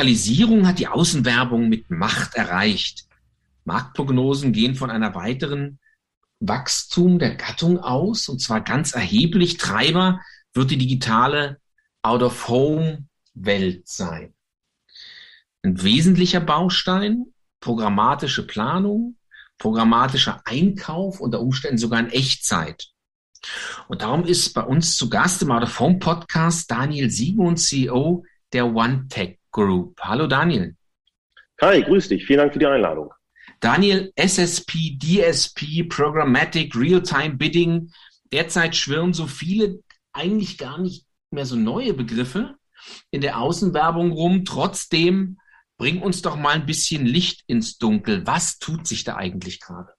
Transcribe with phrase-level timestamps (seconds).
[0.00, 3.04] Digitalisierung hat die Außenwerbung mit Macht erreicht.
[3.64, 5.78] Marktprognosen gehen von einer weiteren
[6.38, 9.58] Wachstum der Gattung aus, und zwar ganz erheblich.
[9.58, 10.22] Treiber
[10.54, 11.60] wird die digitale
[12.00, 14.32] Out-of-Home-Welt sein.
[15.62, 17.26] Ein wesentlicher Baustein,
[17.60, 19.18] programmatische Planung,
[19.58, 22.88] programmatischer Einkauf, unter Umständen sogar in Echtzeit.
[23.88, 29.39] Und darum ist bei uns zu Gast im Out-of-Home Podcast Daniel Simon, CEO der OneTech
[29.50, 30.00] Group.
[30.00, 30.76] Hallo Daniel.
[31.60, 32.24] Hi, grüß dich.
[32.24, 33.12] Vielen Dank für die Einladung.
[33.60, 37.90] Daniel, SSP, DSP, Programmatic, Real-Time Bidding.
[38.32, 39.82] Derzeit schwirren so viele
[40.12, 42.54] eigentlich gar nicht mehr so neue Begriffe
[43.10, 44.44] in der Außenwerbung rum.
[44.44, 45.38] Trotzdem
[45.76, 48.26] bring uns doch mal ein bisschen Licht ins Dunkel.
[48.26, 49.92] Was tut sich da eigentlich gerade?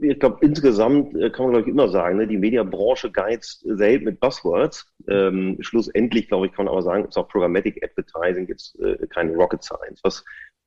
[0.00, 4.06] Ich glaube, insgesamt äh, kann man, glaube ich, immer sagen, ne, die Mediabranche geizt selten
[4.06, 4.86] mit Buzzwords.
[5.08, 9.34] Ähm, schlussendlich, glaube ich, kann man aber sagen, ist auch Programmatic Advertising jetzt äh, keine
[9.34, 10.00] Rocket Science.
[10.02, 10.24] Was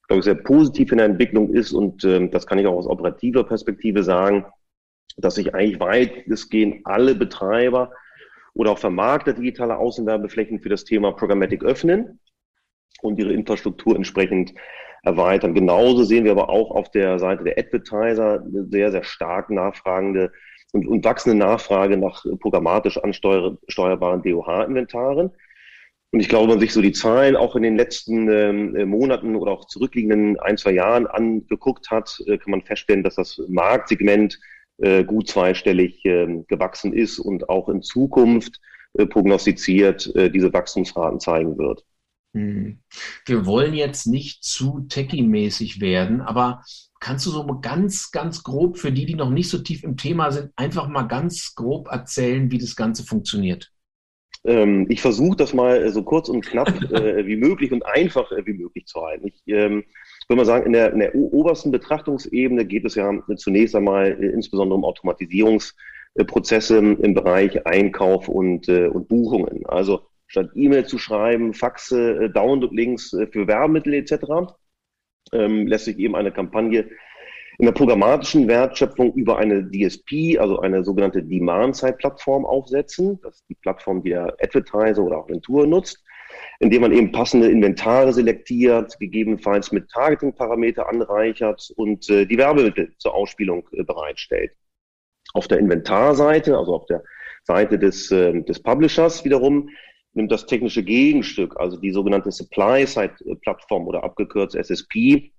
[0.08, 2.88] glaube ich, sehr positiv in der Entwicklung ist und ähm, das kann ich auch aus
[2.88, 4.46] operativer Perspektive sagen,
[5.18, 7.92] dass sich eigentlich weitestgehend alle Betreiber
[8.54, 12.20] oder auch Vermarkter digitaler Außenwerbeflächen für das Thema Programmatic öffnen
[13.02, 14.54] und ihre Infrastruktur entsprechend
[15.04, 15.54] erweitern.
[15.54, 20.32] Genauso sehen wir aber auch auf der Seite der Advertiser eine sehr, sehr stark nachfragende
[20.74, 25.32] und, und wachsende Nachfrage nach programmatisch ansteuerbaren DOH-Inventaren.
[26.12, 28.86] Und ich glaube, wenn man sich so die Zahlen auch in den letzten ähm, äh,
[28.86, 33.42] Monaten oder auch zurückliegenden ein, zwei Jahren angeguckt hat, äh, kann man feststellen, dass das
[33.50, 34.40] Marktsegment
[34.78, 38.62] äh, gut zweistellig äh, gewachsen ist und auch in Zukunft
[38.94, 41.84] äh, prognostiziert äh, diese Wachstumsraten zeigen wird.
[42.38, 42.80] Hm.
[43.26, 46.64] Wir wollen jetzt nicht zu techie-mäßig werden, aber
[47.00, 50.32] kannst du so ganz, ganz grob für die, die noch nicht so tief im Thema
[50.32, 53.72] sind, einfach mal ganz grob erzählen, wie das Ganze funktioniert?
[54.44, 58.46] Ähm, ich versuche das mal so kurz und knapp äh, wie möglich und einfach äh,
[58.46, 59.28] wie möglich zu halten.
[59.28, 59.84] Ich ähm,
[60.28, 64.28] würde mal sagen, in der, in der obersten Betrachtungsebene geht es ja zunächst einmal äh,
[64.28, 69.66] insbesondere um Automatisierungsprozesse im Bereich Einkauf und, äh, und Buchungen.
[69.66, 74.54] Also statt E-Mail zu schreiben, Faxe, äh, Download-Links äh, für Werbemittel etc.,
[75.34, 76.90] ähm, lässt sich eben eine Kampagne
[77.60, 83.20] in der programmatischen Wertschöpfung über eine DSP, also eine sogenannte Demand-Side-Plattform aufsetzen.
[83.24, 86.04] Das ist die Plattform, die der Advertiser oder Agentur nutzt,
[86.60, 93.16] indem man eben passende Inventare selektiert, gegebenenfalls mit Targeting-Parameter anreichert und äh, die Werbemittel zur
[93.16, 94.52] Ausspielung äh, bereitstellt.
[95.34, 97.04] Auf der Inventarseite, also auf der
[97.44, 99.70] Seite des, äh, des Publishers wiederum,
[100.18, 105.32] nimmt das technische Gegenstück, also die sogenannte Supply-Side-Plattform oder abgekürzt SSP,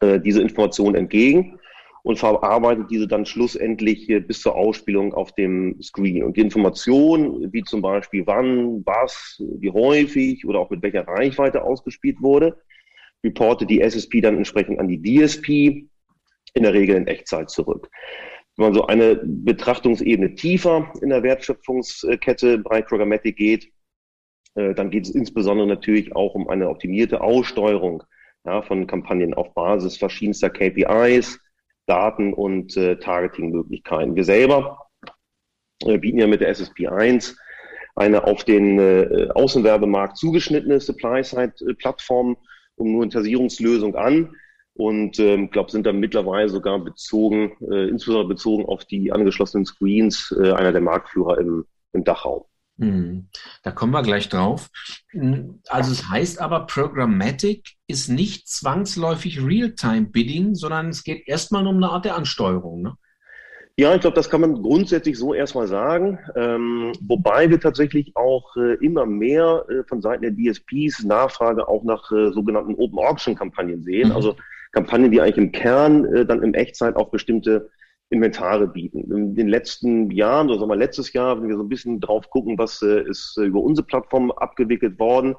[0.00, 1.58] äh, diese Information entgegen
[2.02, 6.22] und verarbeitet diese dann schlussendlich äh, bis zur Ausspielung auf dem Screen.
[6.24, 11.62] Und die Information, wie zum Beispiel wann, was, wie häufig oder auch mit welcher Reichweite
[11.62, 12.58] ausgespielt wurde,
[13.24, 15.88] reportet die SSP dann entsprechend an die DSP,
[16.54, 17.90] in der Regel in Echtzeit zurück.
[18.56, 23.70] Wenn man so eine Betrachtungsebene tiefer in der Wertschöpfungskette Bereich Programmatic geht,
[24.74, 28.02] dann geht es insbesondere natürlich auch um eine optimierte Aussteuerung
[28.44, 31.38] ja, von Kampagnen auf Basis verschiedenster KPIs,
[31.86, 34.14] Daten und äh, Targeting-Möglichkeiten.
[34.14, 34.88] Wir selber
[35.84, 37.36] äh, bieten ja mit der SSP1
[37.96, 42.36] eine auf den äh, Außenwerbemarkt zugeschnittene Supply-Side-Plattform
[42.76, 44.34] und Monetarisierungslösung an
[44.74, 50.34] und ähm, glaube, sind da mittlerweile sogar bezogen, äh, insbesondere bezogen auf die angeschlossenen Screens,
[50.40, 52.44] äh, einer der Marktführer im, im Dachraum.
[52.78, 53.28] Hm,
[53.64, 54.68] da kommen wir gleich drauf.
[55.10, 61.76] Hm, also es heißt aber, Programmatic ist nicht zwangsläufig Real-Time-Bidding, sondern es geht erstmal um
[61.76, 62.82] eine Art der Ansteuerung.
[62.82, 62.94] Ne?
[63.76, 66.18] Ja, ich glaube, das kann man grundsätzlich so erstmal sagen.
[66.36, 71.84] Ähm, wobei wir tatsächlich auch äh, immer mehr äh, von Seiten der DSPs Nachfrage auch
[71.84, 74.08] nach äh, sogenannten Open Auction Kampagnen sehen.
[74.08, 74.16] Mhm.
[74.16, 74.36] Also
[74.72, 77.70] Kampagnen, die eigentlich im Kern äh, dann im Echtzeit auf bestimmte
[78.10, 79.12] Inventare bieten.
[79.12, 82.30] In den letzten Jahren, oder sagen wir letztes Jahr, wenn wir so ein bisschen drauf
[82.30, 85.36] gucken, was äh, ist äh, über unsere Plattform abgewickelt worden,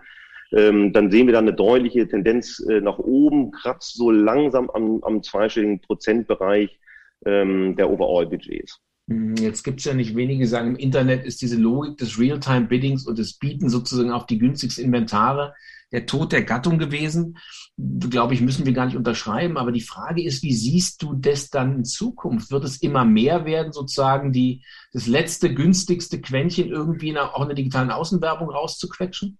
[0.51, 5.03] ähm, dann sehen wir da eine deutliche Tendenz äh, nach oben, kratzt so langsam am,
[5.03, 6.79] am zweistelligen Prozentbereich
[7.25, 8.79] ähm, der Overall-Budgets.
[9.09, 12.19] Hm, jetzt gibt es ja nicht wenige, die sagen, im Internet ist diese Logik des
[12.19, 15.55] Real-Time-Biddings und des Bieten sozusagen auf die günstigsten Inventare
[15.91, 17.39] der Tod der Gattung gewesen.
[17.77, 19.57] Glaube ich, müssen wir gar nicht unterschreiben.
[19.57, 22.51] Aber die Frage ist, wie siehst du das dann in Zukunft?
[22.51, 24.63] Wird es immer mehr werden, sozusagen die,
[24.93, 29.39] das letzte, günstigste Quäntchen irgendwie in der, auch in der digitalen Außenwerbung rauszuquetschen?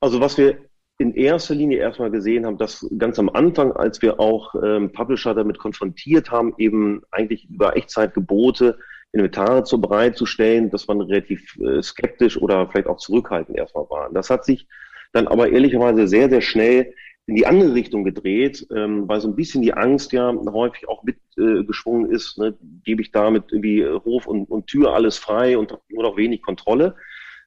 [0.00, 0.69] Also was wir
[1.00, 5.34] in erster Linie erstmal gesehen haben, dass ganz am Anfang, als wir auch ähm, Publisher
[5.34, 8.78] damit konfrontiert haben, eben eigentlich über Echtzeitgebote
[9.12, 14.12] Inventare zu bereitzustellen, dass man relativ äh, skeptisch oder vielleicht auch zurückhaltend erstmal waren.
[14.12, 14.68] Das hat sich
[15.12, 16.92] dann aber ehrlicherweise sehr, sehr schnell
[17.26, 21.02] in die andere Richtung gedreht, ähm, weil so ein bisschen die Angst ja häufig auch
[21.02, 22.58] mitgeschwungen äh, ist, ne?
[22.84, 26.94] gebe ich damit irgendwie Hof und, und Tür alles frei und nur noch wenig Kontrolle.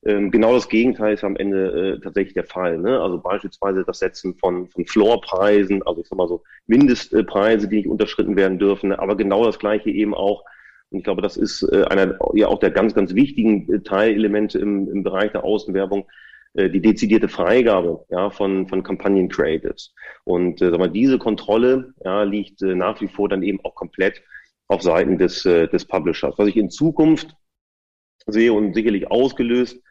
[0.05, 2.77] Ähm, genau das Gegenteil ist am Ende äh, tatsächlich der Fall.
[2.77, 2.99] Ne?
[2.99, 7.87] Also beispielsweise das Setzen von, von Floorpreisen, also ich sag mal so Mindestpreise, die nicht
[7.87, 10.43] unterschritten werden dürfen, aber genau das gleiche eben auch.
[10.89, 14.59] Und ich glaube, das ist äh, einer ja auch der ganz, ganz wichtigen äh, Teilelemente
[14.59, 16.05] im, im Bereich der Außenwerbung,
[16.53, 19.93] äh, die dezidierte Freigabe ja, von, von Kampagnen Creatives.
[20.25, 23.75] Und äh, sag mal, diese Kontrolle ja, liegt äh, nach wie vor dann eben auch
[23.75, 24.21] komplett
[24.67, 26.35] auf Seiten des, äh, des Publishers.
[26.37, 27.35] Was ich in Zukunft
[28.27, 29.81] sehe und sicherlich ausgelöst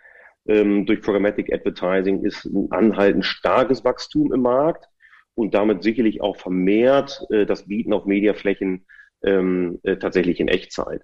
[0.46, 4.88] ähm, durch Programmatic Advertising ist ein anhaltend starkes Wachstum im Markt
[5.34, 8.86] und damit sicherlich auch vermehrt äh, das Bieten auf Mediaflächen
[9.22, 11.02] ähm, äh, tatsächlich in Echtzeit.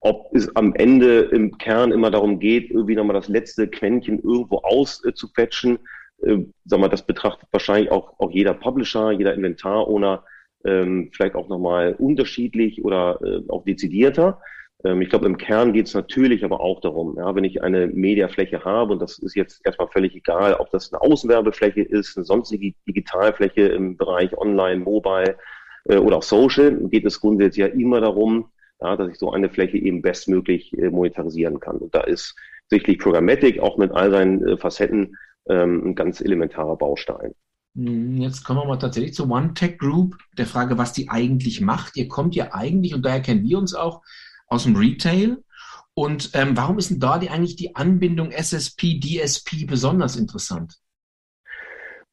[0.00, 4.58] Ob es am Ende im Kern immer darum geht, irgendwie nochmal das letzte Quäntchen irgendwo
[4.58, 5.78] auszufetschen,
[6.22, 10.24] äh, äh, mal, das betrachtet wahrscheinlich auch, auch jeder Publisher, jeder Inventar-Owner
[10.64, 14.40] ähm, vielleicht auch nochmal unterschiedlich oder äh, auch dezidierter.
[14.84, 17.86] Ähm, ich glaube, im Kern geht es natürlich aber auch darum, ja, wenn ich eine
[17.88, 22.24] Mediafläche habe, und das ist jetzt erstmal völlig egal, ob das eine Außenwerbefläche ist, eine
[22.24, 25.36] sonstige Digitalfläche im Bereich Online, Mobile
[25.84, 29.50] äh, oder auch Social, geht es grundsätzlich ja immer darum, ja, dass ich so eine
[29.50, 31.78] Fläche eben bestmöglich äh, monetarisieren kann.
[31.78, 32.36] Und da ist
[32.68, 35.16] sicherlich Programmatic auch mit all seinen äh, Facetten
[35.48, 37.34] ähm, ein ganz elementarer Baustein.
[37.74, 41.96] Jetzt kommen wir mal tatsächlich zur One Tech Group, der Frage, was die eigentlich macht.
[41.96, 44.02] Ihr kommt ja eigentlich, und daher kennen wir uns auch,
[44.48, 45.38] aus dem Retail.
[45.94, 50.78] Und ähm, warum ist denn da die, eigentlich die Anbindung SSP, DSP besonders interessant?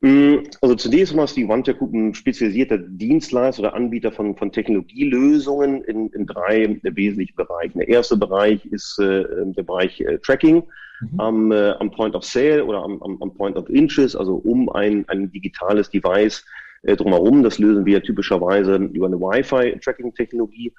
[0.01, 4.51] Mm, also zunächst mal ist die OneTech Group ein spezialisierter Dienstleister oder Anbieter von, von
[4.51, 7.79] Technologielösungen in, in drei wesentlichen Bereichen.
[7.79, 10.63] Der erste Bereich ist äh, der Bereich äh, Tracking
[11.01, 11.19] mhm.
[11.19, 14.69] am, äh, am Point of Sale oder am, am, am Point of Interest, also um
[14.69, 16.45] ein, ein digitales Device
[16.85, 17.43] äh, drumherum.
[17.43, 20.73] Das lösen wir typischerweise über eine Wi-Fi-Tracking-Technologie.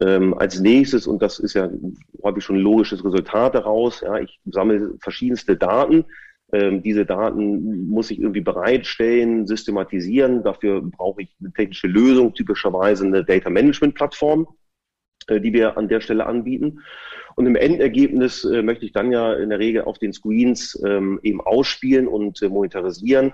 [0.00, 1.70] Ähm, als nächstes, und das ist ja
[2.22, 6.06] häufig schon ein logisches Resultat daraus, ja, ich sammle verschiedenste Daten.
[6.52, 10.42] Ähm, diese Daten muss ich irgendwie bereitstellen, systematisieren.
[10.42, 14.46] Dafür brauche ich eine technische Lösung, typischerweise eine Data Management Plattform,
[15.28, 16.80] äh, die wir an der Stelle anbieten.
[17.36, 21.20] Und im Endergebnis äh, möchte ich dann ja in der Regel auf den Screens ähm,
[21.22, 23.32] eben ausspielen und äh, monetarisieren.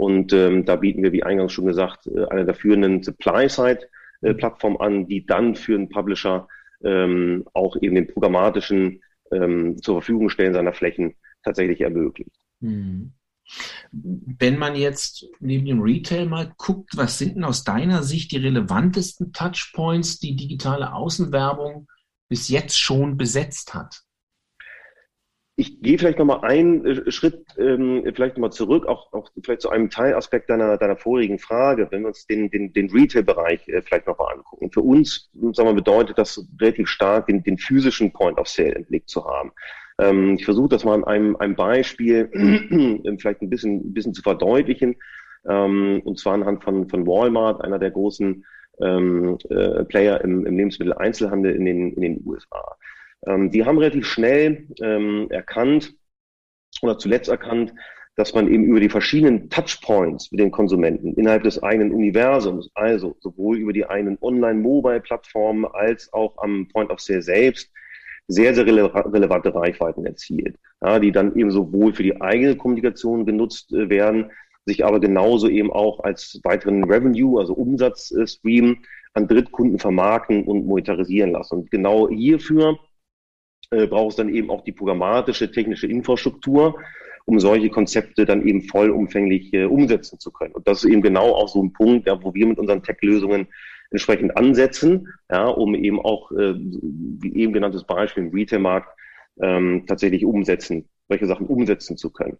[0.00, 3.80] Und ähm, da bieten wir, wie eingangs schon gesagt, äh, eine der führenden Supply-Side
[4.22, 6.48] äh, Plattform an, die dann für einen Publisher
[6.82, 12.34] ähm, auch eben den programmatischen ähm, zur Verfügung stellen seiner Flächen tatsächlich ermöglicht.
[12.60, 13.12] Mhm.
[13.92, 18.38] Wenn man jetzt neben dem Retail mal guckt, was sind denn aus deiner Sicht die
[18.38, 21.88] relevantesten Touchpoints, die digitale Außenwerbung
[22.26, 24.00] bis jetzt schon besetzt hat?
[25.60, 29.68] Ich gehe vielleicht nochmal einen äh, Schritt ähm, vielleicht nochmal zurück, auch, auch vielleicht zu
[29.68, 34.06] einem Teilaspekt deiner, deiner vorigen Frage, wenn wir uns den, den, den Retail-Bereich äh, vielleicht
[34.06, 34.70] nochmal angucken.
[34.72, 38.86] Für uns, sagen wir, bedeutet das relativ stark, den, den physischen Point of Sale im
[38.86, 39.52] Blick zu haben.
[39.98, 42.30] Ähm, ich versuche das mal an einem, einem Beispiel
[43.18, 44.96] vielleicht ein bisschen, ein bisschen zu verdeutlichen,
[45.46, 48.46] ähm, und zwar anhand von, von Walmart, einer der großen
[48.80, 52.78] ähm, äh, Player im, im Lebensmitteleinzelhandel in den, in den USA.
[53.26, 55.94] Ähm, die haben relativ schnell ähm, erkannt
[56.82, 57.74] oder zuletzt erkannt,
[58.16, 63.16] dass man eben über die verschiedenen Touchpoints mit den Konsumenten innerhalb des eigenen Universums, also
[63.20, 67.70] sowohl über die eigenen Online-Mobile-Plattformen als auch am Point of Sale selbst,
[68.28, 73.26] sehr, sehr rele relevante Reichweiten erzielt, ja, die dann eben sowohl für die eigene Kommunikation
[73.26, 74.30] genutzt äh, werden,
[74.66, 78.84] sich aber genauso eben auch als weiteren Revenue, also Umsatzstream
[79.14, 81.60] an Drittkunden vermarkten und monetarisieren lassen.
[81.60, 82.78] Und genau hierfür
[83.70, 86.78] äh, braucht es dann eben auch die programmatische technische Infrastruktur,
[87.24, 90.54] um solche Konzepte dann eben vollumfänglich äh, umsetzen zu können.
[90.54, 93.46] Und das ist eben genau auch so ein Punkt, ja, wo wir mit unseren Tech-Lösungen
[93.90, 98.88] entsprechend ansetzen, ja, um eben auch, äh, wie eben genanntes Beispiel im Retail-Markt,
[99.40, 102.38] ähm, tatsächlich umsetzen, solche Sachen umsetzen zu können.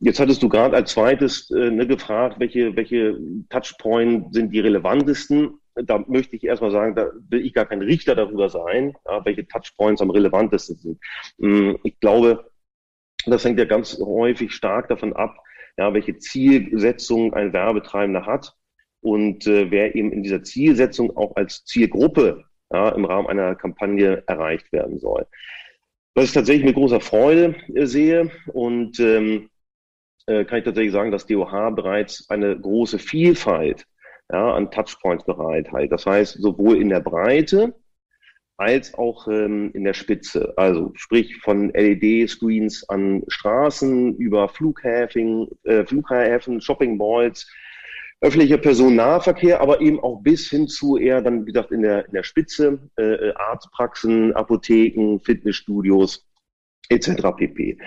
[0.00, 5.58] Jetzt hattest du gerade als zweites äh, ne, gefragt, welche, welche Touchpoint sind die relevantesten
[5.74, 9.46] da möchte ich erstmal sagen, da will ich gar kein Richter darüber sein, ja, welche
[9.46, 11.00] Touchpoints am relevantesten sind.
[11.38, 12.50] Mm, ich glaube,
[13.26, 15.36] das hängt ja ganz häufig stark davon ab,
[15.76, 18.54] ja, welche Zielsetzung ein Werbetreibender hat
[19.00, 24.22] und äh, wer eben in dieser Zielsetzung auch als Zielgruppe ja, im Rahmen einer Kampagne
[24.26, 25.26] erreicht werden soll.
[26.14, 29.48] Was ich tatsächlich mit großer Freude äh, sehe und ähm,
[30.26, 33.86] äh, kann ich tatsächlich sagen, dass DOH bereits eine große Vielfalt
[34.32, 35.92] ja, an Touchpoints bereithält.
[35.92, 37.74] Das heißt, sowohl in der Breite
[38.56, 40.54] als auch ähm, in der Spitze.
[40.56, 47.50] Also sprich von LED-Screens an Straßen über Flughäfen, äh, Flughäfen, Shopping Malls,
[48.20, 52.12] öffentlicher Personennahverkehr, aber eben auch bis hin zu eher dann, wie gesagt, in der, in
[52.12, 56.26] der Spitze, äh, äh Arztpraxen, Apotheken, Fitnessstudios
[56.88, 57.32] etc.
[57.36, 57.78] pp.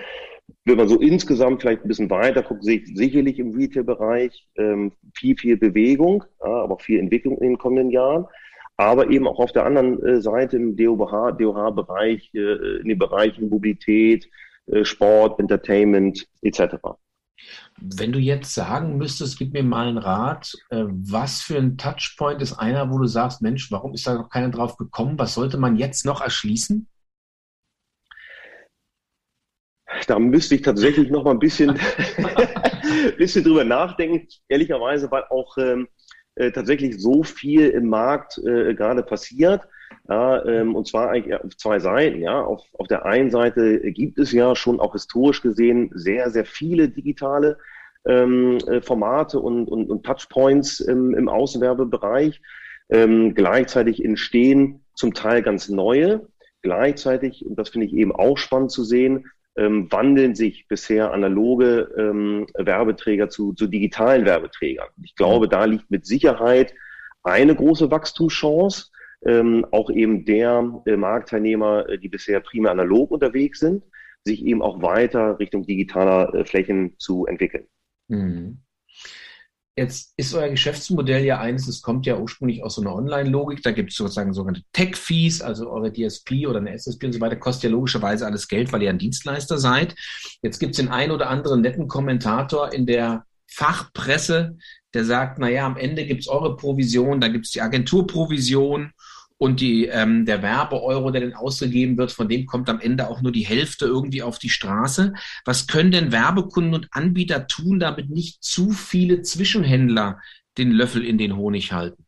[0.68, 4.92] Wenn man so insgesamt vielleicht ein bisschen weiter guckt, sehe ich sicherlich im Retail-Bereich ähm,
[5.14, 8.26] viel, viel Bewegung, ja, aber auch viel Entwicklung in den kommenden Jahren.
[8.76, 14.28] Aber eben auch auf der anderen äh, Seite im DOH-Bereich, äh, in den Bereichen Mobilität,
[14.66, 16.76] äh, Sport, Entertainment etc.
[17.78, 22.42] Wenn du jetzt sagen müsstest, gib mir mal einen Rat, äh, was für ein Touchpoint
[22.42, 25.20] ist einer, wo du sagst, Mensch, warum ist da noch keiner drauf gekommen?
[25.20, 26.88] Was sollte man jetzt noch erschließen?
[30.08, 31.80] Da müsste ich tatsächlich noch mal ein bisschen,
[33.18, 35.88] bisschen drüber nachdenken, ehrlicherweise, weil auch ähm,
[36.36, 39.62] äh, tatsächlich so viel im Markt äh, gerade passiert.
[40.08, 42.22] Ja, ähm, und zwar eigentlich auf zwei Seiten.
[42.22, 46.46] Ja, auf, auf der einen Seite gibt es ja schon auch historisch gesehen sehr, sehr
[46.46, 47.58] viele digitale
[48.06, 52.42] ähm, äh, Formate und, und, und Touchpoints im, im Außenwerbebereich.
[52.90, 56.28] Ähm, gleichzeitig entstehen zum Teil ganz neue.
[56.62, 59.26] Gleichzeitig, und das finde ich eben auch spannend zu sehen,
[59.58, 64.88] ähm, wandeln sich bisher analoge ähm, Werbeträger zu, zu digitalen Werbeträgern.
[65.04, 66.74] Ich glaube, da liegt mit Sicherheit
[67.24, 68.92] eine große Wachstumschance,
[69.26, 73.84] ähm, auch eben der äh, Marktteilnehmer, äh, die bisher primär analog unterwegs sind,
[74.24, 77.66] sich eben auch weiter Richtung digitaler äh, Flächen zu entwickeln.
[78.08, 78.60] Mhm.
[79.78, 83.62] Jetzt ist euer Geschäftsmodell ja eines, es kommt ja ursprünglich aus so einer Online-Logik.
[83.62, 87.36] Da gibt es sozusagen sogenannte Tech-Fees, also eure DSP oder eine SSP und so weiter,
[87.36, 89.94] kostet ja logischerweise alles Geld, weil ihr ein Dienstleister seid.
[90.42, 94.58] Jetzt gibt es den einen oder anderen netten Kommentator in der Fachpresse,
[94.94, 98.94] der sagt, naja, am Ende gibt es eure Provision, da gibt es die Agenturprovision
[99.38, 103.22] und die, ähm, der Werbeeuro, der dann ausgegeben wird, von dem kommt am Ende auch
[103.22, 105.14] nur die Hälfte irgendwie auf die Straße.
[105.44, 110.20] Was können denn Werbekunden und Anbieter tun, damit nicht zu viele Zwischenhändler
[110.58, 112.06] den Löffel in den Honig halten?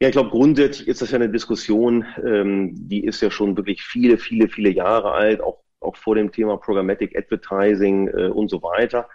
[0.00, 3.82] Ja, ich glaube, grundsätzlich ist das ja eine Diskussion, ähm, die ist ja schon wirklich
[3.82, 8.62] viele, viele, viele Jahre alt, auch, auch vor dem Thema Programmatic Advertising äh, und so
[8.62, 9.08] weiter.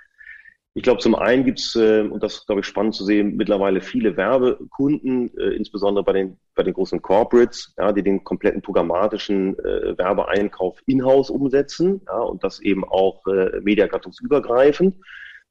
[0.75, 4.17] Ich glaube, zum einen gibt's äh, und das glaube ich spannend zu sehen, mittlerweile viele
[4.17, 9.97] Werbekunden, äh, insbesondere bei den, bei den großen Corporates, ja, die den kompletten programmatischen äh,
[9.97, 14.95] Werbeeinkauf in-house umsetzen ja, und das eben auch äh, mediagattungsübergreifend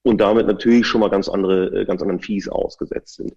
[0.02, 3.34] und damit natürlich schon mal ganz andere, äh, ganz anderen Fees ausgesetzt sind.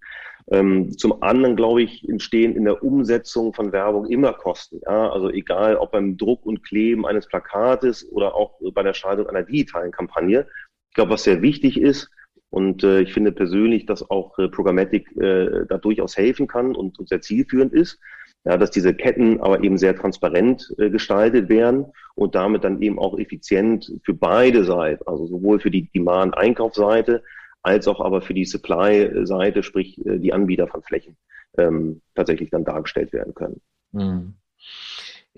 [0.52, 4.82] Ähm, zum anderen, glaube ich, entstehen in der Umsetzung von Werbung immer Kosten.
[4.86, 5.12] Ja?
[5.12, 9.44] Also egal, ob beim Druck und Kleben eines Plakates oder auch bei der Schaltung einer
[9.44, 10.48] digitalen Kampagne.
[10.96, 12.10] Ich glaube, was sehr wichtig ist,
[12.50, 16.98] und äh, ich finde persönlich, dass auch äh, Programmatic äh, da durchaus helfen kann und,
[16.98, 18.00] und sehr zielführend ist,
[18.46, 22.98] ja, dass diese Ketten aber eben sehr transparent äh, gestaltet werden und damit dann eben
[22.98, 27.24] auch effizient für beide Seiten, also sowohl für die Demand-Einkaufsseite
[27.62, 31.18] als auch aber für die Supply-Seite, sprich äh, die Anbieter von Flächen,
[31.58, 33.60] ähm, tatsächlich dann dargestellt werden können.
[33.92, 34.36] Mhm.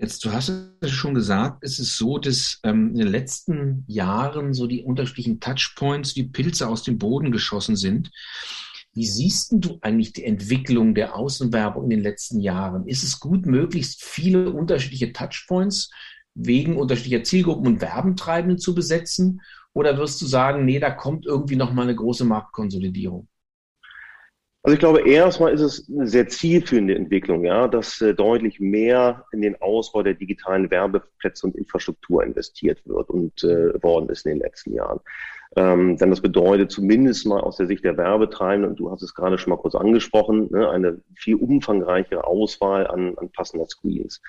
[0.00, 4.54] Jetzt, du hast es schon gesagt, es ist so, dass ähm, in den letzten Jahren
[4.54, 8.12] so die unterschiedlichen Touchpoints wie Pilze aus dem Boden geschossen sind.
[8.94, 12.86] Wie siehst du eigentlich die Entwicklung der Außenwerbung in den letzten Jahren?
[12.86, 15.90] Ist es gut, möglichst viele unterschiedliche Touchpoints
[16.34, 19.40] wegen unterschiedlicher Zielgruppen und Werbentreibenden zu besetzen?
[19.72, 23.26] Oder wirst du sagen, nee, da kommt irgendwie nochmal eine große Marktkonsolidierung?
[24.64, 29.24] Also ich glaube, erstmal ist es eine sehr zielführende Entwicklung, ja, dass äh, deutlich mehr
[29.32, 34.32] in den Ausbau der digitalen Werbeplätze und Infrastruktur investiert wird und äh, worden ist in
[34.32, 35.00] den letzten Jahren.
[35.56, 39.14] Ähm, denn das bedeutet zumindest mal aus der Sicht der Werbetreibenden, und du hast es
[39.14, 44.20] gerade schon mal kurz angesprochen, ne, eine viel umfangreichere Auswahl an, an passender Screens.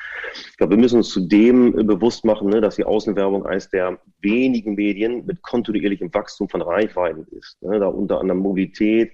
[0.51, 3.99] Ich glaube, wir müssen uns zudem äh, bewusst machen, ne, dass die Außenwerbung eines der
[4.21, 7.61] wenigen Medien mit kontinuierlichem Wachstum von Reichweiten ist.
[7.61, 9.11] Ne, da unter anderem Mobilität,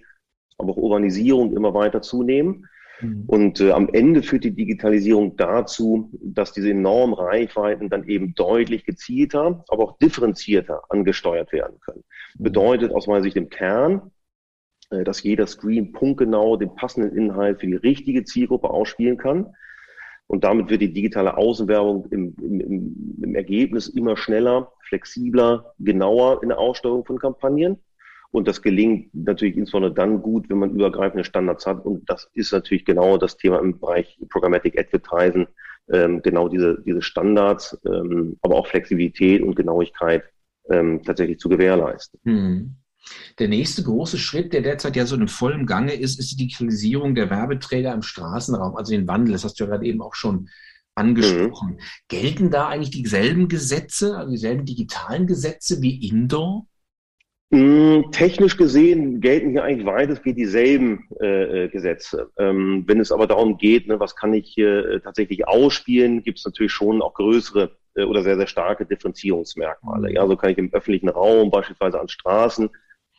[0.58, 2.68] aber auch Urbanisierung immer weiter zunehmen.
[3.02, 3.24] Mhm.
[3.28, 8.86] Und äh, am Ende führt die Digitalisierung dazu, dass diese enormen Reichweiten dann eben deutlich
[8.86, 12.04] gezielter, aber auch differenzierter angesteuert werden können.
[12.38, 12.44] Mhm.
[12.44, 14.12] Bedeutet aus meiner Sicht im Kern,
[14.92, 19.54] äh, dass jeder Screen punktgenau den passenden Inhalt für die richtige Zielgruppe ausspielen kann.
[20.28, 26.50] Und damit wird die digitale Außenwerbung im, im, im Ergebnis immer schneller, flexibler, genauer in
[26.50, 27.78] der Aussteuerung von Kampagnen.
[28.36, 31.86] Und das gelingt natürlich insbesondere dann gut, wenn man übergreifende Standards hat.
[31.86, 35.48] Und das ist natürlich genau das Thema im Bereich Programmatic Advertising.
[35.90, 40.26] Ähm, genau diese, diese Standards, ähm, aber auch Flexibilität und Genauigkeit
[40.70, 42.20] ähm, tatsächlich zu gewährleisten.
[42.26, 42.76] Hm.
[43.40, 47.16] Der nächste große Schritt, der derzeit ja so in vollem Gange ist, ist die Digitalisierung
[47.16, 49.32] der Werbeträger im Straßenraum, also den Wandel.
[49.32, 50.50] Das hast du ja gerade eben auch schon
[50.94, 51.76] angesprochen.
[51.76, 51.80] Mhm.
[52.10, 56.68] Gelten da eigentlich dieselben Gesetze, also dieselben digitalen Gesetze wie Indoor?
[57.52, 62.32] Mm, technisch gesehen gelten hier eigentlich weitestgehend dieselben äh, äh, Gesetze.
[62.38, 66.40] Ähm, wenn es aber darum geht, ne, was kann ich hier äh, tatsächlich ausspielen, gibt
[66.40, 70.12] es natürlich schon auch größere äh, oder sehr, sehr starke Differenzierungsmerkmale.
[70.12, 72.70] Ja, so kann ich im öffentlichen Raum, beispielsweise an Straßen,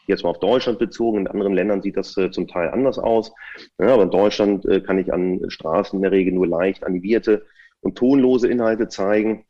[0.09, 3.33] jetzt mal auf Deutschland bezogen, in anderen Ländern sieht das äh, zum Teil anders aus.
[3.78, 7.47] Ja, aber in Deutschland äh, kann ich an Straßen in der Regel nur leicht animierte
[7.80, 9.45] und tonlose Inhalte zeigen,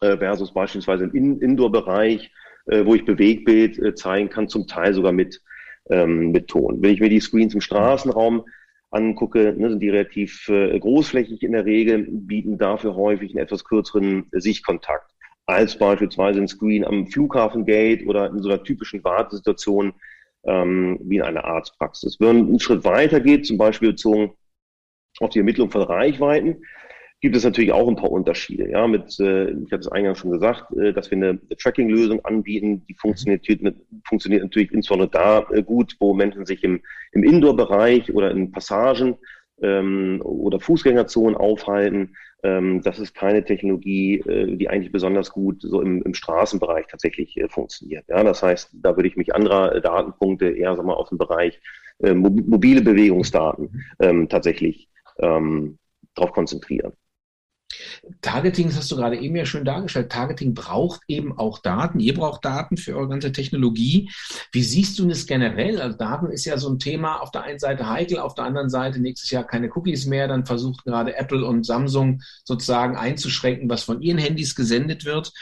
[0.00, 2.30] äh, versus beispielsweise im Indoor-Bereich,
[2.68, 5.40] äh, wo ich Bewegbild äh, zeigen kann, zum Teil sogar mit,
[5.90, 6.82] ähm, mit Ton.
[6.82, 8.44] Wenn ich mir die Screens im Straßenraum
[8.90, 13.64] angucke, ne, sind die relativ äh, großflächig in der Regel, bieten dafür häufig einen etwas
[13.64, 15.12] kürzeren Sichtkontakt
[15.48, 19.94] als beispielsweise ein Screen am Flughafengate oder in so einer typischen Wartesituation
[20.44, 22.20] ähm, wie in einer Arztpraxis.
[22.20, 24.34] Wenn man einen Schritt weiter geht, zum Beispiel bezogen
[25.20, 26.62] auf die Ermittlung von Reichweiten,
[27.20, 28.70] gibt es natürlich auch ein paar Unterschiede.
[28.70, 32.84] Ja, mit, äh, ich habe es eingangs schon gesagt, äh, dass wir eine Tracking-Lösung anbieten,
[32.86, 33.46] die funktioniert,
[34.04, 36.80] funktioniert natürlich insbesondere da äh, gut, wo Menschen sich im,
[37.12, 39.16] im Indoor-Bereich oder in Passagen
[39.62, 42.14] ähm, oder Fußgängerzonen aufhalten.
[42.44, 47.36] Ähm, das ist keine Technologie, äh, die eigentlich besonders gut so im, im Straßenbereich tatsächlich
[47.36, 48.04] äh, funktioniert.
[48.08, 51.18] Ja, das heißt, da würde ich mich anderer äh, Datenpunkte eher sag mal, aus dem
[51.18, 51.60] Bereich
[51.98, 55.78] äh, mobile Bewegungsdaten ähm, tatsächlich ähm,
[56.14, 56.92] darauf konzentrieren.
[58.20, 62.00] Targeting, das hast du gerade eben ja schön dargestellt, Targeting braucht eben auch Daten.
[62.00, 64.10] Ihr braucht Daten für eure ganze Technologie.
[64.52, 65.80] Wie siehst du das generell?
[65.80, 68.70] Also Daten ist ja so ein Thema auf der einen Seite heikel, auf der anderen
[68.70, 70.28] Seite nächstes Jahr keine Cookies mehr.
[70.28, 75.32] Dann versucht gerade Apple und Samsung sozusagen einzuschränken, was von ihren Handys gesendet wird.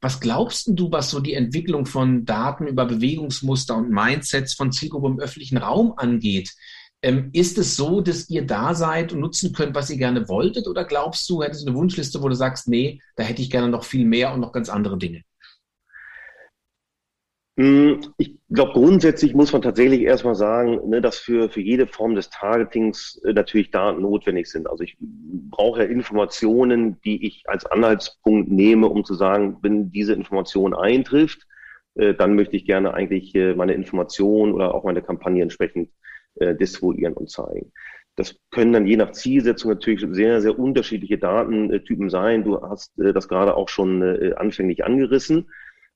[0.00, 5.14] Was glaubst du, was so die Entwicklung von Daten über Bewegungsmuster und Mindsets von Zielgruppen
[5.14, 6.52] im öffentlichen Raum angeht?
[7.02, 10.66] Ähm, ist es so, dass ihr da seid und nutzen könnt, was ihr gerne wolltet?
[10.66, 13.68] Oder glaubst du, hättest du eine Wunschliste, wo du sagst, nee, da hätte ich gerne
[13.68, 15.22] noch viel mehr und noch ganz andere Dinge?
[17.58, 22.14] Hm, ich glaube, grundsätzlich muss man tatsächlich erstmal sagen, ne, dass für, für jede Form
[22.14, 24.68] des Targetings äh, natürlich Daten notwendig sind.
[24.68, 30.12] Also ich brauche ja Informationen, die ich als Anhaltspunkt nehme, um zu sagen, wenn diese
[30.12, 31.46] Information eintrifft,
[31.94, 35.90] äh, dann möchte ich gerne eigentlich äh, meine Information oder auch meine Kampagne entsprechend
[36.36, 37.72] äh, distribuieren und zeigen.
[38.16, 42.44] Das können dann je nach Zielsetzung natürlich sehr, sehr unterschiedliche Datentypen sein.
[42.44, 45.50] Du hast äh, das gerade auch schon äh, anfänglich angerissen.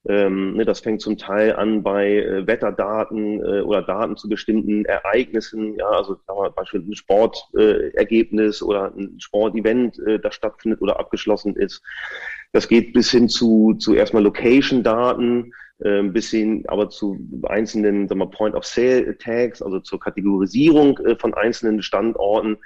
[0.07, 5.75] Ähm, ne, das fängt zum Teil an bei äh, Wetterdaten oder Daten zu bestimmten Ereignissen,
[5.75, 6.17] ja, also
[6.55, 11.83] beispielsweise ein Sportergebnis oder ein Sportevent, das stattfindet oder abgeschlossen ist.
[12.51, 15.53] Das geht bis hin zu, zu erstmal Location-Daten,
[16.13, 22.57] bis hin aber zu einzelnen sagen wir, Point-of-Sale-Tags, also zur Kategorisierung äh, von einzelnen Standorten,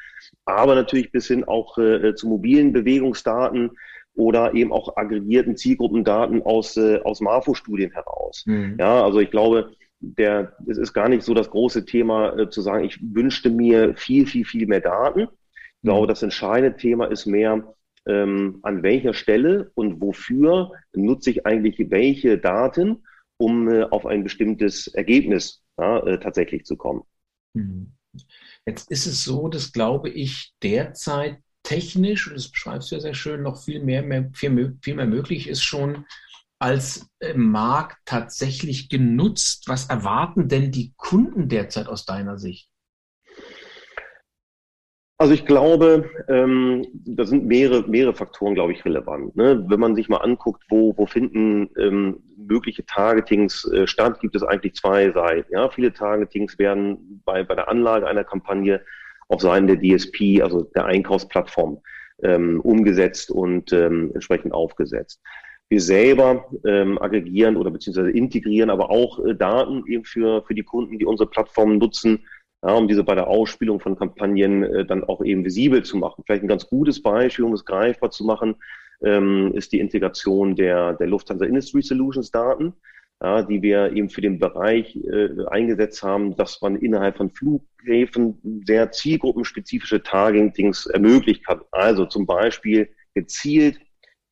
[0.45, 3.71] aber natürlich bis hin auch äh, zu mobilen Bewegungsdaten
[4.15, 8.43] oder eben auch aggregierten Zielgruppendaten aus, äh, aus Marfo-Studien heraus.
[8.45, 8.77] Mhm.
[8.79, 12.61] Ja, also ich glaube, der, es ist gar nicht so das große Thema äh, zu
[12.61, 15.21] sagen, ich wünschte mir viel, viel, viel mehr Daten.
[15.21, 16.09] Ich glaube, mhm.
[16.09, 17.73] das entscheidende Thema ist mehr,
[18.07, 23.03] ähm, an welcher Stelle und wofür nutze ich eigentlich welche Daten,
[23.37, 27.03] um äh, auf ein bestimmtes Ergebnis ja, äh, tatsächlich zu kommen.
[27.53, 27.93] Mhm.
[28.65, 33.13] Jetzt ist es so, dass glaube ich derzeit technisch, und das beschreibst du ja sehr
[33.13, 36.05] schön, noch viel mehr, mehr viel, viel mehr möglich ist schon
[36.59, 39.67] als Markt tatsächlich genutzt.
[39.67, 42.69] Was erwarten denn die Kunden derzeit aus deiner Sicht?
[45.17, 49.33] Also ich glaube, ähm, da sind mehrere, mehrere Faktoren, glaube ich, relevant.
[49.37, 49.63] Ne?
[49.67, 54.43] Wenn man sich mal anguckt, wo, wo finden ähm, mögliche Targetings äh, statt, gibt es
[54.43, 55.53] eigentlich zwei Seiten.
[55.53, 55.69] Ja?
[55.69, 58.81] Viele Targetings werden bei, bei der Anlage einer Kampagne
[59.29, 61.81] auf Seiten der DSP, also der Einkaufsplattform,
[62.21, 65.21] ähm, umgesetzt und ähm, entsprechend aufgesetzt.
[65.69, 70.63] Wir selber ähm, aggregieren oder beziehungsweise integrieren aber auch äh, Daten eben für, für die
[70.63, 72.25] Kunden, die unsere Plattform nutzen,
[72.65, 76.23] ja, um diese bei der Ausspielung von Kampagnen äh, dann auch eben visibel zu machen.
[76.25, 78.55] Vielleicht ein ganz gutes Beispiel, um es greifbar zu machen,
[79.03, 82.73] ähm, ist die Integration der, der Lufthansa Industry Solutions Daten,
[83.21, 88.63] ja, die wir eben für den Bereich äh, eingesetzt haben, dass man innerhalb von Flughäfen
[88.65, 91.61] sehr zielgruppenspezifische Targetings ermöglicht hat.
[91.71, 93.79] Also zum Beispiel gezielt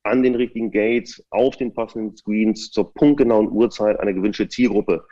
[0.01, 5.05] an den richtigen Gates, auf den passenden Screens zur punktgenauen Uhrzeit eine gewünschte Zielgruppe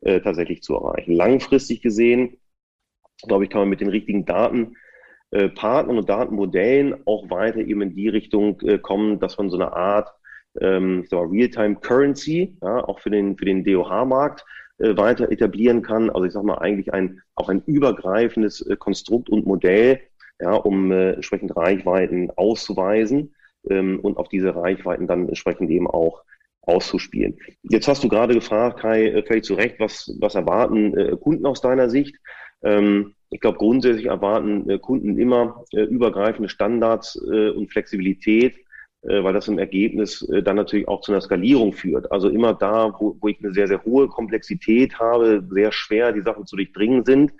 [0.00, 1.12] äh, tatsächlich zu erreichen.
[1.12, 2.38] Langfristig gesehen
[3.26, 7.94] glaube ich, kann man mit den richtigen Datenpartnern äh, und Datenmodellen auch weiter eben in
[7.94, 10.08] die Richtung äh, kommen, dass man so eine Art
[10.60, 14.44] ähm, Real-Time Currency, ja, auch für den, für den DOH-Markt,
[14.78, 16.10] äh, weiter etablieren kann.
[16.10, 20.00] Also ich sage mal eigentlich ein auch ein übergreifendes äh, Konstrukt und Modell,
[20.40, 23.34] ja, um äh, entsprechend Reichweiten auszuweisen
[23.68, 26.22] ähm, und auf diese Reichweiten dann entsprechend eben auch
[26.62, 27.38] auszuspielen.
[27.62, 31.46] Jetzt hast du gerade gefragt, Kai, äh, völlig zu Recht, was, was erwarten äh, Kunden
[31.46, 32.16] aus deiner Sicht?
[32.62, 38.56] Ähm, ich glaube, grundsätzlich erwarten äh, Kunden immer äh, übergreifende Standards äh, und Flexibilität,
[39.02, 42.10] äh, weil das im Ergebnis dann natürlich auch zu einer Skalierung führt.
[42.10, 46.22] Also immer da, wo, wo ich eine sehr, sehr hohe Komplexität habe, sehr schwer die
[46.22, 47.32] Sachen zu durchdringen sind,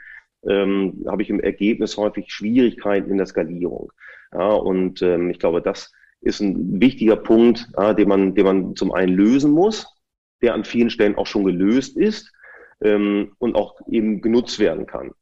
[0.47, 3.91] ähm, habe ich im Ergebnis häufig Schwierigkeiten in der Skalierung.
[4.33, 8.77] Ja, und ähm, ich glaube, das ist ein wichtiger Punkt, ja, den, man, den man
[8.77, 9.87] zum einen lösen muss,
[10.43, 12.33] der an vielen Stellen auch schon gelöst ist
[12.83, 15.13] ähm, und auch eben genutzt werden kann.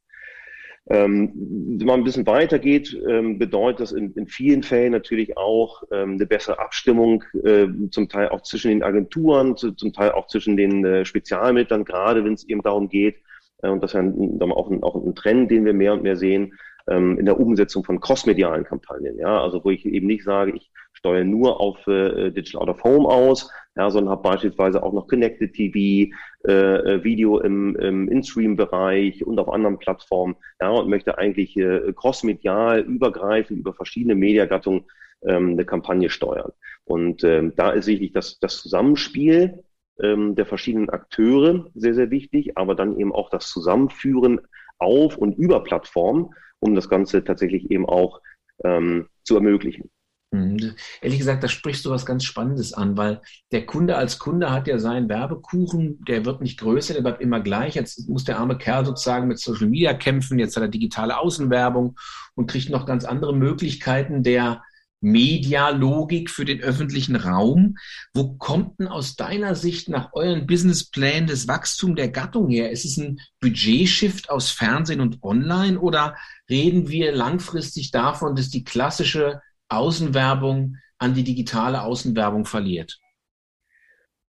[0.89, 1.33] Ähm,
[1.77, 6.13] wenn man ein bisschen weitergeht, ähm, bedeutet das in, in, vielen Fällen natürlich auch ähm,
[6.13, 10.55] eine bessere Abstimmung, äh, zum Teil auch zwischen den Agenturen, zu, zum Teil auch zwischen
[10.55, 13.17] den äh, Spezialmittlern, gerade wenn es eben darum geht,
[13.63, 16.03] äh, und das ist ja ein, auch, ein, auch ein Trend, den wir mehr und
[16.03, 16.53] mehr sehen,
[16.87, 19.17] ähm, in der Umsetzung von crossmedialen Kampagnen.
[19.17, 22.83] Ja, also wo ich eben nicht sage, ich steuere nur auf äh, Digital Out of
[22.83, 26.11] Home aus, ja, sondern habe beispielsweise auch noch Connected TV,
[26.47, 31.93] äh, äh, Video im, im In-Stream-Bereich und auf anderen Plattformen, ja, und möchte eigentlich äh,
[31.95, 34.85] crossmedial übergreifend über verschiedene Mediagattungen
[35.23, 36.51] ähm, eine Kampagne steuern.
[36.85, 39.63] Und ähm, da ist sicherlich das, das Zusammenspiel
[40.01, 44.41] ähm, der verschiedenen Akteure sehr, sehr wichtig, aber dann eben auch das Zusammenführen
[44.79, 48.21] auf und über Plattformen, um das Ganze tatsächlich eben auch
[48.63, 49.89] ähm, zu ermöglichen.
[50.31, 50.75] Mhm.
[51.01, 54.67] Ehrlich gesagt, da sprichst du was ganz Spannendes an, weil der Kunde als Kunde hat
[54.67, 57.75] ja seinen Werbekuchen, der wird nicht größer, der bleibt immer gleich.
[57.75, 61.97] Jetzt muss der arme Kerl sozusagen mit Social Media kämpfen, jetzt hat er digitale Außenwerbung
[62.35, 64.63] und kriegt noch ganz andere Möglichkeiten der
[64.99, 67.77] Medialogik für den öffentlichen Raum.
[68.13, 72.71] Wo kommt denn aus deiner Sicht nach euren Businessplänen das Wachstum der Gattung her?
[72.71, 76.15] Ist es ein Budgetshift aus Fernsehen und Online oder
[76.49, 82.99] reden wir langfristig davon, dass die klassische Außenwerbung an die digitale Außenwerbung verliert?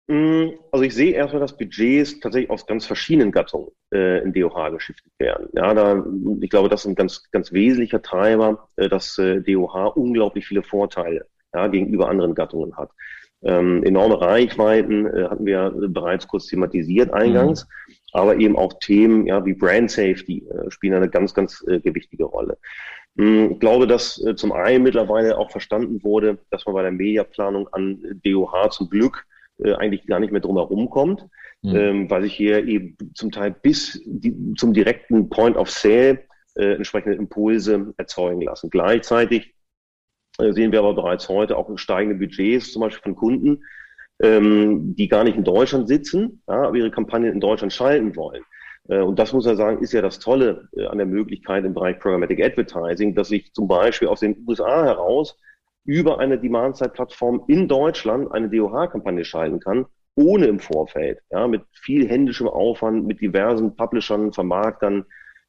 [0.07, 4.71] Mm, also ich sehe erstmal, dass Budgets tatsächlich aus ganz verschiedenen Gattungen äh, in DOH
[4.71, 5.49] geschiftet werden.
[5.55, 6.05] Ja, da,
[6.41, 10.63] ich glaube, das ist ein ganz, ganz wesentlicher Treiber, äh, dass äh, DOH unglaublich viele
[10.63, 12.91] Vorteile ja, gegenüber anderen Gattungen hat.
[13.43, 17.95] Ähm, enorme Reichweiten äh, hatten wir bereits kurz thematisiert eingangs, mhm.
[18.13, 22.25] aber eben auch Themen ja, wie Brand Safety äh, spielen eine ganz, ganz äh, gewichtige
[22.25, 22.59] Rolle.
[23.15, 26.93] Mm, ich glaube, dass äh, zum einen mittlerweile auch verstanden wurde, dass man bei der
[26.93, 29.27] Mediaplanung an DOH zum Glück
[29.59, 31.27] äh, eigentlich gar nicht mehr drum herum kommt,
[31.63, 32.11] mhm.
[32.11, 36.21] weil sich hier eben zum Teil bis die, zum direkten Point of Sale
[36.57, 38.71] äh, entsprechende Impulse erzeugen lassen.
[38.71, 39.55] Gleichzeitig
[40.39, 43.65] äh, sehen wir aber bereits heute auch steigende Budgets, zum Beispiel von Kunden,
[44.23, 48.45] ähm, die gar nicht in Deutschland sitzen, ja, aber ihre Kampagnen in Deutschland schalten wollen.
[48.89, 51.75] Äh, und das muss er sagen, ist ja das Tolle äh, an der Möglichkeit im
[51.75, 55.37] Bereich Programmatic Advertising, dass ich zum Beispiel aus den USA heraus
[55.85, 62.09] über eine Demand-Side-Plattform in Deutschland eine DOH-Kampagne schalten kann, ohne im Vorfeld, ja, mit viel
[62.09, 65.05] händischem Aufwand, mit diversen Publishern, Vermarktern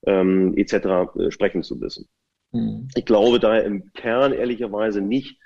[0.05, 0.73] ähm, etc.
[1.17, 2.07] Äh, sprechen zu müssen.
[2.51, 2.87] Mhm.
[2.95, 5.39] Ich glaube daher im Kern ehrlicherweise nicht,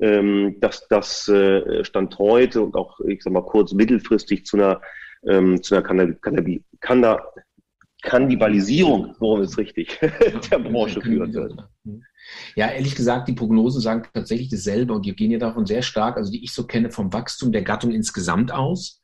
[0.00, 4.80] ähm, dass das äh, Stand heute und auch, ich sag mal, kurz mittelfristig zu einer
[5.26, 6.46] ähm, zu einer Kannab Kannab
[6.80, 7.34] Kannab
[8.02, 9.98] Kannibalisierung, worum es richtig,
[10.50, 11.54] der Branche führen wird.
[12.54, 16.16] Ja, ehrlich gesagt, die Prognosen sagen tatsächlich dasselbe und die gehen ja davon sehr stark,
[16.16, 19.00] also die ich so kenne, vom Wachstum der Gattung insgesamt aus,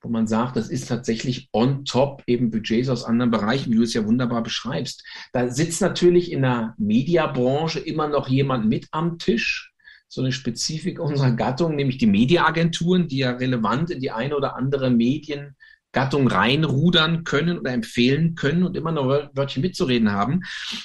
[0.00, 3.82] wo man sagt, das ist tatsächlich on top eben Budgets aus anderen Bereichen, wie du
[3.82, 5.04] es ja wunderbar beschreibst.
[5.32, 9.72] Da sitzt natürlich in der Mediabranche immer noch jemand mit am Tisch,
[10.08, 14.56] so eine Spezifik unserer Gattung, nämlich die Mediaagenturen, die ja relevant in die eine oder
[14.56, 20.40] andere Mediengattung reinrudern können oder empfehlen können und immer noch Wörtchen mitzureden haben.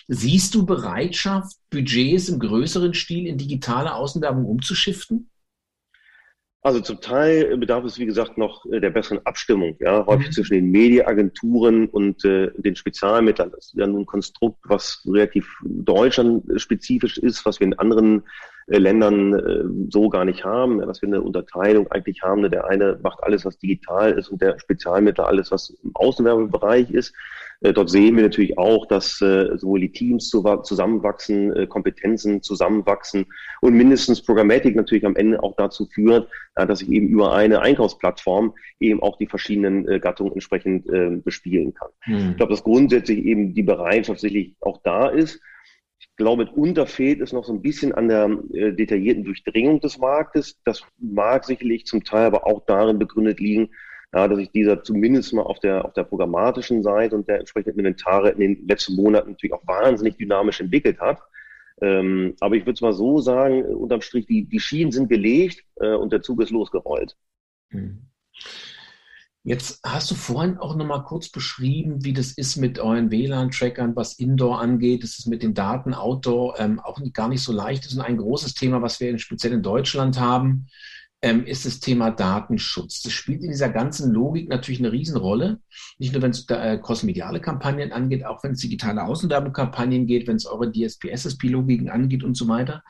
[0.08, 5.30] Siehst du Bereitschaft, Budgets im größeren Stil in digitale Außenwerbung umzuschiften?
[6.66, 10.32] Also zum Teil bedarf es, wie gesagt, noch äh, der besseren Abstimmung, ja, häufig mhm.
[10.32, 13.52] zwischen den Mediaagenturen und äh, den Spezialmittlern.
[13.52, 18.24] Das ist ja nun ein Konstrukt, was relativ deutschlandspezifisch ist, was wir in anderen
[18.68, 22.50] äh, Ländern äh, so gar nicht haben, dass wir eine Unterteilung eigentlich haben.
[22.50, 27.14] Der eine macht alles, was digital ist und der Spezialmittler alles, was im Außenwerbebereich ist.
[27.64, 33.26] Äh, dort sehen wir natürlich auch, dass sowohl die Teams zusammenwachsen, Kompetenzen zusammenwachsen
[33.62, 38.54] und mindestens Programmatic natürlich am Ende auch dazu führt, dass ich eben über eine Einkaufsplattform
[38.80, 40.86] eben auch die verschiedenen Gattungen entsprechend
[41.24, 41.90] bespielen kann.
[42.02, 42.32] Hm.
[42.32, 45.40] Ich glaube, dass grundsätzlich eben die Bereitschaft sicherlich auch da ist.
[46.04, 49.98] Ich glaube, mitunter fehlt es noch so ein bisschen an der äh, detaillierten Durchdringung des
[49.98, 50.60] Marktes.
[50.66, 53.70] Das mag sicherlich zum Teil aber auch darin begründet liegen,
[54.14, 57.80] ja, dass sich dieser zumindest mal auf der, auf der programmatischen Seite und der entsprechenden
[57.80, 61.20] Inventare in den letzten Monaten natürlich auch wahnsinnig dynamisch entwickelt hat.
[61.82, 65.64] Ähm, aber ich würde es mal so sagen, unterm Strich, die, die Schienen sind gelegt
[65.78, 67.18] äh, und der Zug ist losgerollt.
[67.72, 68.04] Mhm.
[69.46, 73.94] Jetzt hast du vorhin auch noch mal kurz beschrieben, wie das ist mit euren WLAN-Trackern,
[73.94, 75.04] was Indoor angeht.
[75.04, 77.86] Das ist mit den Daten Outdoor ähm, auch gar nicht so leicht.
[77.86, 80.68] Ist ein großes Thema, was wir speziell in Deutschland haben
[81.24, 83.02] ähm, ist das Thema Datenschutz.
[83.02, 85.62] Das spielt in dieser ganzen Logik natürlich eine Riesenrolle.
[85.98, 90.36] Nicht nur, wenn es äh, crossmediale Kampagnen angeht, auch wenn es digitale Außenwerbekampagnen geht, wenn
[90.36, 92.84] es eure DSP-SSP-Logiken angeht und so weiter.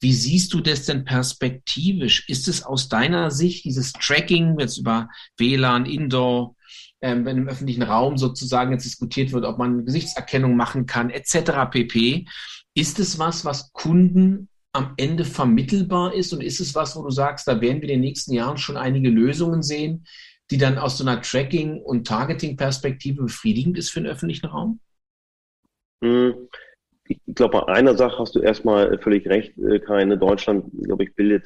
[0.00, 2.28] Wie siehst du das denn perspektivisch?
[2.28, 6.56] Ist es aus deiner Sicht dieses Tracking, jetzt über WLAN, Indoor,
[7.00, 11.70] ähm, wenn im öffentlichen Raum sozusagen jetzt diskutiert wird, ob man Gesichtserkennung machen kann, etc.
[11.70, 12.26] pp.
[12.74, 16.32] Ist es was, was Kunden am Ende vermittelbar ist?
[16.32, 18.76] Und ist es was, wo du sagst, da werden wir in den nächsten Jahren schon
[18.76, 20.04] einige Lösungen sehen,
[20.50, 24.80] die dann aus so einer Tracking- und Targeting-Perspektive befriedigend ist für den öffentlichen Raum?
[26.02, 26.48] Hm,
[27.08, 31.14] ich glaube, bei einer Sache hast du erstmal völlig recht, äh, keine Deutschland, glaube ich,
[31.14, 31.44] bildet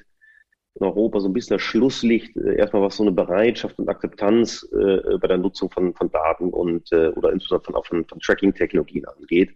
[0.75, 4.69] in Europa so ein bisschen das Schlusslicht, äh, erstmal was so eine Bereitschaft und Akzeptanz
[4.73, 9.51] äh, bei der Nutzung von, von Daten und oder insbesondere von, von Tracking-Technologien angeht.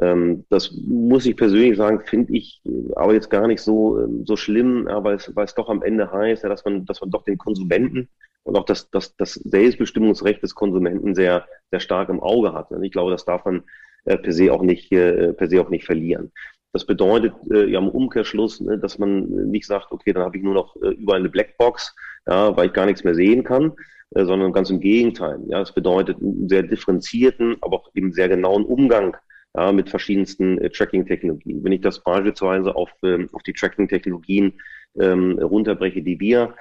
[0.00, 2.62] Ähm, das muss ich persönlich sagen, finde ich
[2.94, 5.82] aber jetzt gar nicht so, ähm, so schlimm, ja, weil, es, weil es doch am
[5.82, 8.08] Ende heißt, ja, dass man, dass man doch den Konsumenten
[8.44, 12.70] und auch das, das, das Selbstbestimmungsrecht des Konsumenten sehr, sehr stark im Auge hat.
[12.70, 13.64] Und ich glaube, das darf man
[14.04, 16.32] äh, per se auch nicht, äh, per se auch nicht verlieren.
[16.72, 20.42] Das bedeutet äh, ja im Umkehrschluss, ne, dass man nicht sagt, okay, dann habe ich
[20.42, 21.94] nur noch äh, überall eine Blackbox,
[22.26, 23.72] ja, weil ich gar nichts mehr sehen kann,
[24.14, 25.40] äh, sondern ganz im Gegenteil.
[25.48, 29.16] Ja, das bedeutet einen sehr differenzierten, aber auch eben sehr genauen Umgang
[29.56, 31.64] ja, mit verschiedensten äh, Tracking-Technologien.
[31.64, 34.54] Wenn ich das beispielsweise auf, ähm, auf die Tracking-Technologien
[35.00, 36.54] ähm, runterbreche, die wir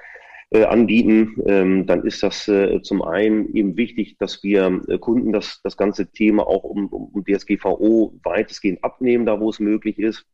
[0.50, 5.34] äh, anbieten, ähm, dann ist das äh, zum einen eben wichtig, dass wir äh, Kunden
[5.34, 10.26] das, das ganze Thema auch um, um DSGVO weitestgehend abnehmen, da wo es möglich ist.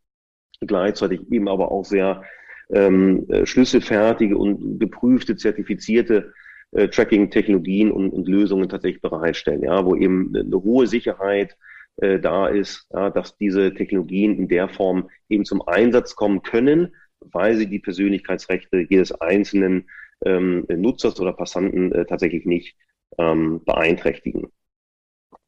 [0.61, 2.23] Gleichzeitig eben aber auch sehr
[2.71, 6.33] ähm, äh, schlüsselfertige und geprüfte, zertifizierte
[6.71, 11.57] äh, Tracking-Technologien und, und Lösungen tatsächlich bereitstellen, ja, wo eben eine hohe Sicherheit
[11.97, 16.95] äh, da ist, ja, dass diese Technologien in der Form eben zum Einsatz kommen können,
[17.19, 19.89] weil sie die Persönlichkeitsrechte jedes einzelnen
[20.25, 22.75] ähm, Nutzers oder Passanten äh, tatsächlich nicht
[23.17, 24.51] ähm, beeinträchtigen.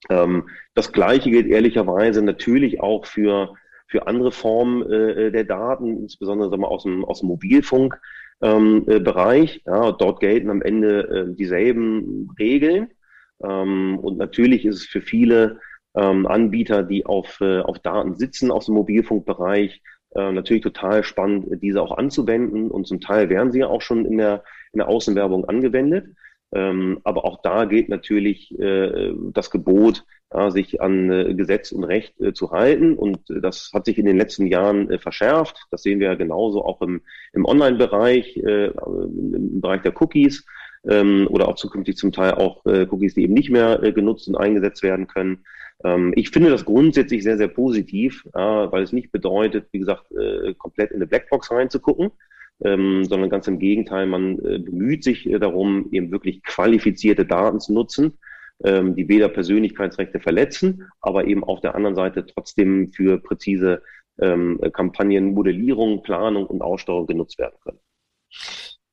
[0.09, 3.53] Ähm, das Gleiche gilt ehrlicherweise natürlich auch für,
[3.87, 8.01] für andere Formen äh, der Daten, insbesondere sagen wir, aus dem, aus dem Mobilfunkbereich.
[8.41, 12.91] Ähm, äh, ja, dort gelten am Ende äh, dieselben Regeln.
[13.43, 15.59] Ähm, und natürlich ist es für viele
[15.95, 19.81] ähm, Anbieter, die auf, äh, auf Daten sitzen aus dem Mobilfunkbereich.
[20.15, 24.05] Äh, natürlich total spannend, diese auch anzuwenden und zum Teil werden sie ja auch schon
[24.05, 26.07] in der, in der Außenwerbung angewendet.
[26.53, 31.83] Ähm, aber auch da gilt natürlich äh, das Gebot, ja, sich an äh, Gesetz und
[31.83, 32.95] Recht äh, zu halten.
[32.95, 35.65] Und das hat sich in den letzten Jahren äh, verschärft.
[35.71, 37.01] Das sehen wir ja genauso auch im,
[37.33, 40.45] im Online-Bereich, äh, im Bereich der Cookies
[40.87, 44.35] ähm, oder auch zukünftig zum Teil auch äh, Cookies, die eben nicht mehr genutzt und
[44.35, 45.43] eingesetzt werden können.
[45.83, 50.53] Ähm, ich finde das grundsätzlich sehr, sehr positiv, weil es nicht bedeutet, wie gesagt, äh,
[50.55, 52.11] komplett in eine Blackbox reinzugucken,
[52.63, 57.59] ähm, sondern ganz im Gegenteil, man äh, bemüht sich äh, darum, eben wirklich qualifizierte Daten
[57.59, 58.17] zu nutzen,
[58.63, 63.81] ähm, die weder Persönlichkeitsrechte verletzen, aber eben auf der anderen Seite trotzdem für präzise
[64.71, 67.79] Kampagnen, Modellierung, Planung und Aussteuerung genutzt werden können.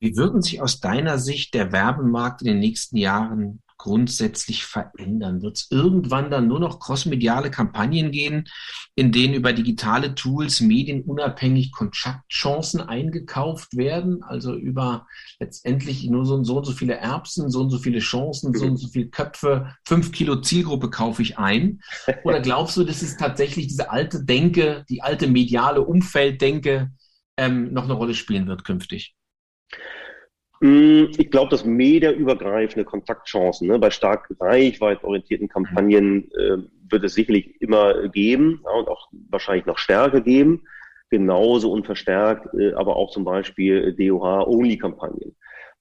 [0.01, 5.41] Wie würden sich aus deiner Sicht der Werbemarkt in den nächsten Jahren grundsätzlich verändern?
[5.41, 8.45] Wird es irgendwann dann nur noch crossmediale Kampagnen gehen,
[8.95, 14.23] in denen über digitale Tools medienunabhängig Kontaktchancen eingekauft werden?
[14.23, 15.05] Also über
[15.37, 18.67] letztendlich nur so und so, und so viele Erbsen, so und so viele Chancen, so
[18.67, 21.81] und so viele Köpfe, fünf Kilo Zielgruppe kaufe ich ein?
[22.23, 26.89] Oder glaubst du, dass es tatsächlich diese alte Denke, die alte mediale Umfelddenke
[27.35, 29.13] ähm, noch eine Rolle spielen wird künftig?
[30.63, 36.57] Mm, ich glaube, dass mediaübergreifende Kontaktchancen ne, bei stark reichweitorientierten Kampagnen äh,
[36.89, 40.61] wird es sicherlich immer geben ja, und auch wahrscheinlich noch stärker geben.
[41.09, 45.35] Genauso unverstärkt, äh, aber auch zum Beispiel DOH-Only-Kampagnen.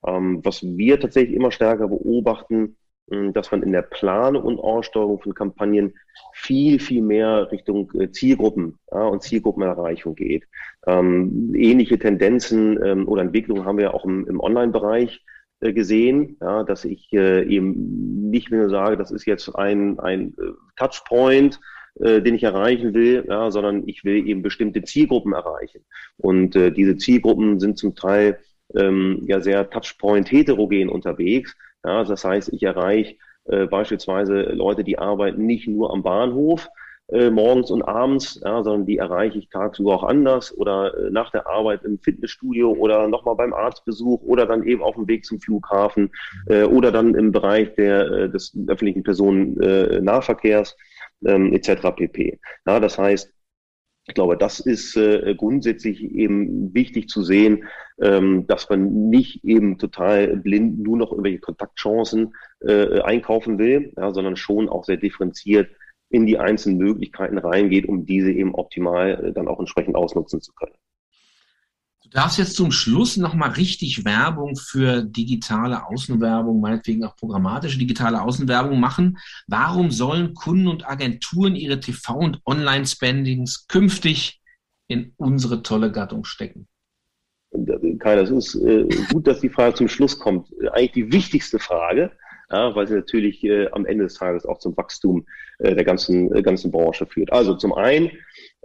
[0.05, 5.35] Ähm, was wir tatsächlich immer stärker beobachten, dass man in der Planung und Aussteuerung von
[5.35, 5.95] Kampagnen
[6.33, 10.45] viel, viel mehr Richtung äh, Zielgruppen ja, und Zielgruppenerreichung geht.
[10.87, 15.25] Ähm, ähnliche Tendenzen ähm, oder Entwicklungen haben wir auch im, im Online-Bereich
[15.61, 20.35] äh, gesehen, ja, dass ich äh, eben nicht mehr sage, das ist jetzt ein, ein
[20.39, 21.61] äh, Touchpoint,
[22.01, 25.85] äh, den ich erreichen will, ja, sondern ich will eben bestimmte Zielgruppen erreichen.
[26.17, 28.39] Und äh, diese Zielgruppen sind zum Teil
[28.75, 34.99] ähm, ja sehr Touchpoint heterogen unterwegs Ja, das heißt, ich erreiche äh, beispielsweise Leute, die
[34.99, 36.69] arbeiten nicht nur am Bahnhof,
[37.09, 41.31] äh, morgens und abends, ja, sondern die erreiche ich tagsüber auch anders oder äh, nach
[41.31, 45.41] der Arbeit im Fitnessstudio oder nochmal beim Arztbesuch oder dann eben auf dem Weg zum
[45.41, 46.11] Flughafen
[46.47, 50.77] äh, oder dann im Bereich der, äh, des öffentlichen Personennahverkehrs
[51.27, 51.91] ähm, etc.
[51.95, 52.39] pp.
[52.67, 53.33] Ja, das heißt,
[54.07, 57.65] ich glaube, das ist äh, grundsätzlich eben wichtig zu sehen,
[58.01, 64.13] ähm, dass man nicht eben total blind nur noch irgendwelche Kontaktchancen äh, einkaufen will, ja,
[64.13, 65.71] sondern schon auch sehr differenziert
[66.11, 70.53] in die einzelnen Möglichkeiten reingeht, um diese eben optimal äh, dann auch entsprechend ausnutzen zu
[70.53, 70.75] können.
[72.13, 78.79] Darfst jetzt zum Schluss nochmal richtig Werbung für digitale Außenwerbung, meinetwegen auch programmatische digitale Außenwerbung
[78.79, 79.19] machen.
[79.47, 84.41] Warum sollen Kunden und Agenturen ihre TV- und Online-Spendings künftig
[84.89, 86.69] in unsere tolle Gattung stecken?
[87.99, 90.49] Kai, das ist äh, gut, dass die Frage zum Schluss kommt.
[90.73, 92.13] Eigentlich die wichtigste Frage
[92.53, 95.27] ja, weil sie natürlich äh, am Ende des Tages auch zum Wachstum
[95.59, 97.33] äh, der ganzen, äh, ganzen Branche führt.
[97.33, 98.11] Also zum einen,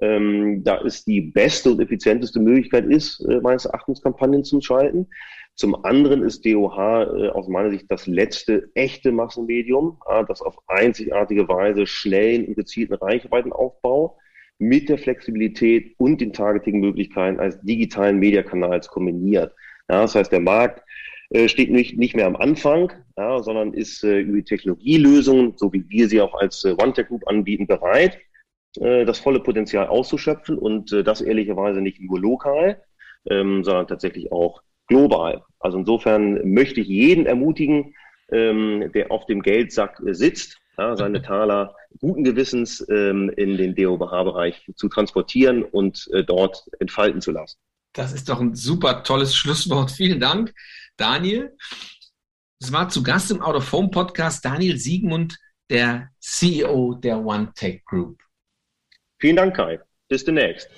[0.02, 5.08] ähm, da ist die beste und effizienteste Möglichkeit ist, äh, meines Erachtens Kampagnen zu schalten.
[5.56, 10.56] Zum anderen ist DOH äh, aus meiner Sicht das letzte echte Massenmedium, äh, das auf
[10.68, 14.18] einzigartige Weise schnellen und gezielten Reichweitenaufbau
[14.60, 19.54] mit der Flexibilität und den Targeting-Möglichkeiten als digitalen Mediakanals kombiniert.
[19.90, 20.84] Ja, das heißt, der Markt
[21.30, 25.88] äh, steht nicht, nicht mehr am Anfang, ja, sondern ist äh, über Technologielösungen, so wie
[25.90, 28.18] wir sie auch als äh, OneTech Group anbieten, bereit,
[28.82, 32.82] äh, das volle Potenzial auszuschöpfen und äh, das ehrlicherweise nicht nur lokal,
[33.30, 35.44] ähm, sondern tatsächlich auch global.
[35.60, 37.96] Also insofern möchte ich jeden ermutigen,
[38.32, 44.72] ähm, der auf dem Geldsack sitzt, ja, seine Taler guten Gewissens ähm, in den DOBH-Bereich
[44.76, 47.58] zu transportieren und äh, dort entfalten zu lassen.
[47.94, 49.92] Das ist doch ein super tolles Schlusswort.
[49.92, 50.54] Vielen Dank.
[50.98, 51.56] Daniel.
[52.60, 55.38] Es war zu Gast im Out of Home Podcast Daniel Siegmund,
[55.70, 58.20] der CEO der OneTech Group.
[59.20, 59.80] Vielen Dank, Kai.
[60.10, 60.70] Bis demnächst.